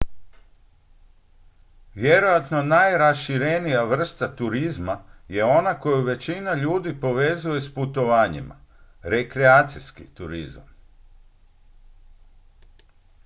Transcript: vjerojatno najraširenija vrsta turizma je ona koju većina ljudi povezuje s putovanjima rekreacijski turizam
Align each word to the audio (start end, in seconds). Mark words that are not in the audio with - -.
vjerojatno 1.95 2.61
najraširenija 2.63 3.83
vrsta 3.83 4.29
turizma 4.35 4.95
je 5.27 5.43
ona 5.45 5.73
koju 5.79 6.01
većina 6.05 6.53
ljudi 6.53 6.95
povezuje 7.01 7.61
s 7.61 7.73
putovanjima 7.75 8.55
rekreacijski 9.03 10.07
turizam 10.15 10.73